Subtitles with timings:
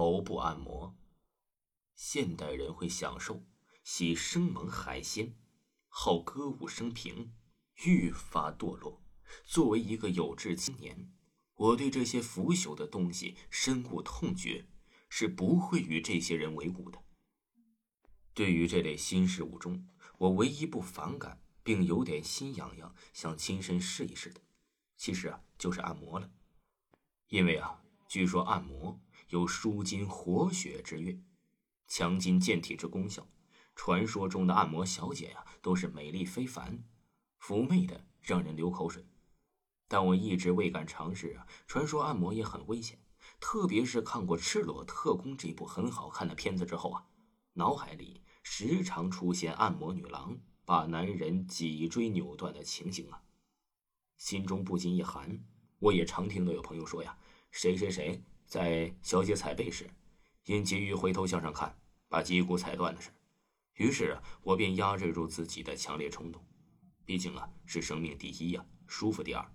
[0.00, 0.96] 头部按摩。
[1.94, 3.44] 现代人会享受，
[3.84, 5.36] 喜生猛海鲜，
[5.88, 7.34] 好歌舞升平，
[7.84, 9.02] 愈发堕落。
[9.44, 11.12] 作为一个有志青年，
[11.54, 14.70] 我对这些腐朽的东西深恶痛绝，
[15.10, 17.02] 是不会与这些人为伍的。
[18.32, 19.86] 对于这类新事物中，
[20.16, 24.40] 我唯一不反感，并有点心痒痒，想亲身试一试的，
[24.96, 26.30] 其实啊，就是按摩了。
[27.28, 28.98] 因为啊，据说按摩
[29.30, 31.16] 有舒筋活血之乐，
[31.86, 33.26] 强筋健体之功效。
[33.76, 36.82] 传说中的按摩小姐呀，都是美丽非凡，
[37.40, 39.06] 妩媚的让人流口水。
[39.86, 41.46] 但我一直未敢尝试啊。
[41.68, 42.98] 传说按摩也很危险，
[43.38, 47.06] 特别是看过《赤裸特工》这部很好看的片子之后啊，
[47.52, 53.22] 脑海里时常出现按摩女郎把男人脊椎扭断的情形啊，
[54.16, 55.44] 心中不禁一寒。
[55.78, 57.16] 我也常听到有朋友说呀，
[57.52, 59.88] 谁谁谁在小姐踩背时，
[60.46, 61.72] 因急于回头向上看，
[62.08, 63.08] 把脊骨踩断的事。
[63.74, 66.44] 于是啊，我便压制住自己的强烈冲动，
[67.04, 69.52] 毕竟啊是生命第一呀，舒服第二。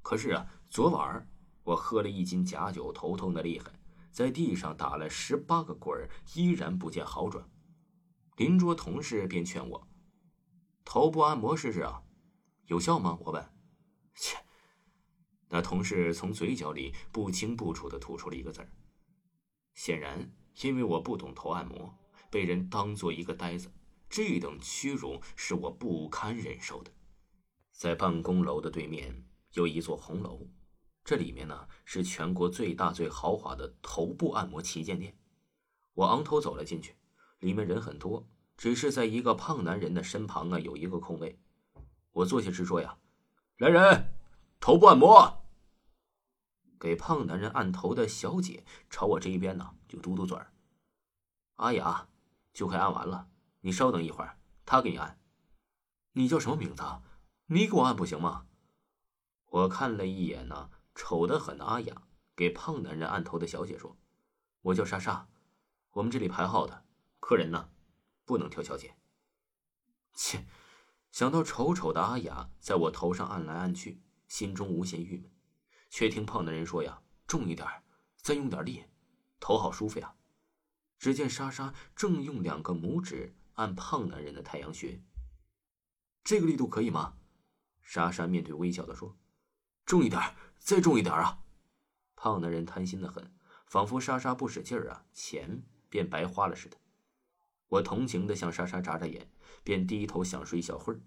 [0.00, 1.28] 可是啊，昨晚
[1.62, 3.70] 我喝了一斤假酒，头痛的厉害，
[4.10, 7.46] 在地上打了十八个滚依然不见好转。
[8.36, 9.86] 邻桌同事便劝我
[10.86, 12.02] ：“头部按摩试试啊，
[12.64, 13.52] 有效吗？”我问。
[14.14, 14.38] 切，
[15.52, 18.68] 那同事从嘴角里不清不楚的吐出了一个字儿。
[19.74, 21.94] 显然，因为我不懂头按摩，
[22.30, 23.70] 被人当做一个呆子，
[24.08, 26.90] 这等屈辱是我不堪忍受的。
[27.70, 29.24] 在办公楼的对面。
[29.54, 30.48] 有一座红楼，
[31.04, 35.14] 这里面呢是全国最大最豪华的头部按摩旗舰店。
[35.92, 36.96] 我昂头走了进去，
[37.40, 41.38] 里面人很多，只是在一个胖男人的身旁啊有一个空位。
[42.12, 42.96] 我坐下直说呀
[43.60, 44.14] ：“来人，
[44.58, 45.40] 头部按摩。”
[46.82, 50.52] 给胖男人按头的小姐朝我这一边呢就嘟嘟嘴儿
[51.54, 52.08] ：“阿雅，
[52.52, 53.28] 就快按完了，
[53.60, 55.20] 你稍等一会儿，他给你按。
[56.14, 56.82] 你叫什么名字？
[57.46, 58.48] 你给我按不行吗？”
[59.46, 62.02] 我看了一眼呢，丑得很的阿雅
[62.34, 63.96] 给胖男人按头的小姐说
[64.62, 65.28] ：“我叫莎莎，
[65.92, 66.84] 我们这里排号的，
[67.20, 67.70] 客人呢，
[68.24, 68.96] 不能挑小姐。”
[70.14, 70.46] 切，
[71.12, 75.30] 想到丑丑的阿雅在我头上按来按去，心中无限郁闷，
[75.92, 77.68] 却听胖男人说呀：“重一点，
[78.16, 78.82] 再用点力，
[79.38, 80.14] 头好舒服呀。”
[80.98, 85.02] 只见莎莎正用两个拇指按胖男人的太阳穴，
[86.24, 87.18] 这个力度可以吗？
[87.82, 89.18] 莎莎面对微笑的说。
[89.84, 91.42] 重一点，再重一点啊！
[92.16, 93.30] 胖男人贪心的很，
[93.66, 96.78] 仿佛莎莎不使劲儿啊，钱便白花了似的。
[97.68, 99.30] 我同情的向莎莎眨眨眼，
[99.62, 101.02] 便低头想睡一小会儿。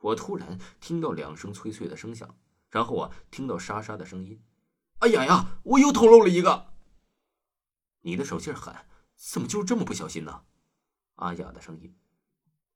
[0.00, 2.36] 我突然听到两声脆脆的声响，
[2.74, 4.42] 然后啊，听到莎莎的声音
[4.98, 6.74] ：“哎呀呀，我又捅漏了一个！”
[8.02, 8.74] 你的手劲儿狠，
[9.14, 10.42] 怎么就这么不小心呢？
[11.14, 11.96] 阿雅的声音。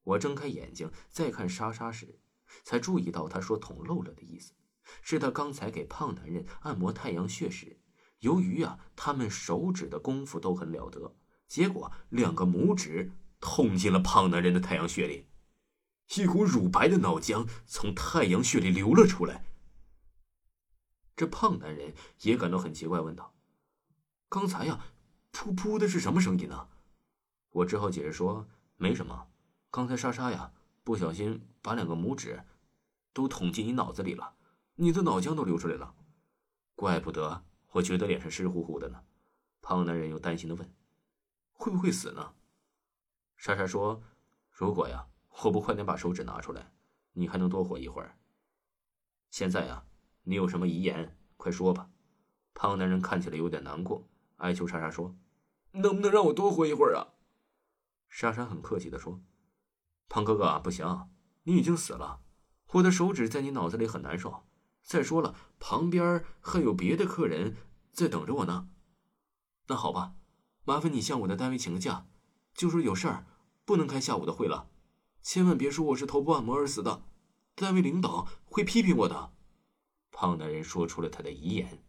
[0.05, 2.21] 我睁开眼睛再看莎莎时。
[2.63, 4.53] 才注意到他说“捅漏了”的意思，
[5.03, 7.81] 是他刚才给胖男人按摩太阳穴时，
[8.21, 11.17] 由于啊他们手指的功夫都很了得，
[11.49, 15.27] 结果两个拇指捅进了胖男人的太阳穴里，
[16.15, 19.45] 一股乳白的脑浆从太阳穴里流了出来。
[21.19, 23.35] 这胖男人也感到很奇怪，问道
[24.31, 24.85] ：“刚才呀，
[25.33, 26.69] 噗噗的是什么声音呢？”
[27.51, 28.47] 我只好解释说
[28.79, 29.27] ：“没什么，
[29.69, 30.53] 刚才莎莎呀。”
[30.85, 32.43] 不小心把两个拇指
[33.13, 34.37] 都捅进你脑子里了，
[34.77, 35.95] 你的脑浆都流出来了，
[36.75, 39.05] 怪不得我觉得脸上湿乎乎的呢。
[39.61, 40.73] 胖男人又担心的问
[41.53, 42.33] ：“会不会死呢？”
[43.37, 44.03] 莎莎说
[44.51, 45.09] ：“如果呀，
[45.43, 46.73] 我不快点把手指拿出来，
[47.13, 48.17] 你还能多活一会儿。
[49.31, 49.85] 现在呀，
[50.29, 51.89] 你有什么遗言，快说吧。”
[52.55, 54.07] 胖男人看起来有点难过，
[54.37, 55.17] 哀求莎莎说
[55.73, 57.15] ：“能不能让我多活一会儿啊？”
[58.09, 59.21] 莎莎很客气的说。
[60.09, 61.09] 胖哥哥，不行，
[61.45, 62.21] 你已经死了，
[62.73, 64.45] 我的手指在你脑子里很难受。
[64.83, 67.57] 再说了，旁边还有别的客人
[67.93, 68.69] 在等着我呢。
[69.69, 70.15] 那好吧，
[70.65, 72.07] 麻烦你向我的单位请个假，
[72.55, 73.27] 就说有事儿
[73.65, 74.71] 不能开下午的会了。
[75.23, 77.03] 千万别说我是头部按摩而死的，
[77.55, 79.33] 单位领导会批评我的。
[80.21, 81.81] 胖男人说出了他的遗言。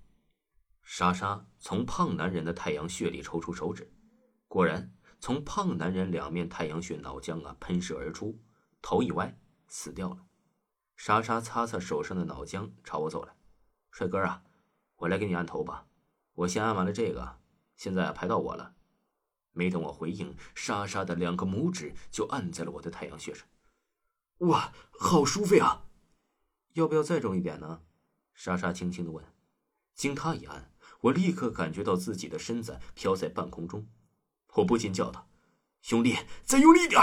[0.83, 3.91] 莎莎从胖男人的太阳穴里抽出手指，
[4.47, 4.93] 果然。
[5.19, 8.39] 从胖男人两面太阳穴脑浆啊喷射而出，
[8.83, 9.35] 头一歪
[9.67, 10.27] 死掉了。
[10.95, 13.35] 莎莎擦擦手上的脑浆，朝我走来
[13.91, 14.43] ：“帅哥啊，
[14.97, 15.87] 我来给你按头吧。
[16.35, 17.39] 我先按完了这个，
[17.75, 18.75] 现在排到我了。”
[19.51, 23.47] 没等我回应，莎莎的两个拇指就按在了我的太阳穴上。
[24.37, 25.87] 哇，好舒服啊！
[26.73, 27.81] 要不要再重一点呢？
[28.39, 29.25] 莎莎轻轻的问。
[29.93, 30.71] 经他一按，
[31.01, 33.85] 我立刻感觉到自己的身子飘在半空中，
[34.53, 35.27] 我不禁叫道
[35.83, 36.15] ：“兄弟，
[36.45, 37.01] 再用力一点！”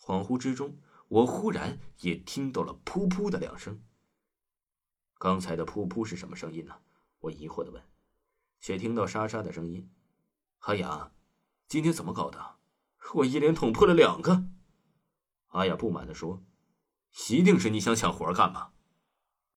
[0.00, 0.78] 恍惚之中，
[1.08, 3.82] 我忽然也听到了“噗噗”的两声。
[5.18, 6.80] 刚才的“噗噗”是什么声音呢？
[7.18, 7.82] 我疑惑的问。
[8.62, 9.92] 却听到沙沙的声音。
[10.60, 11.12] 阿雅，
[11.68, 12.56] 今天怎么搞的？
[13.16, 14.44] 我一连捅破了两个。
[15.48, 16.42] 阿雅不满的说
[17.28, 18.72] ：“一定是你想抢活干吧？”